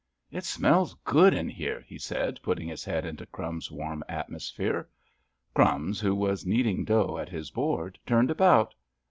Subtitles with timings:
[0.31, 4.89] "It smells good in here," he said, putting his head into "Crumbs's" warm atmosphere.
[5.53, 8.73] "Crumbs," who was kneading dough at his board, turned about.